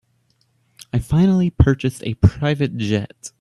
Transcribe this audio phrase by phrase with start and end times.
[0.93, 3.29] I finally purchased a private jet.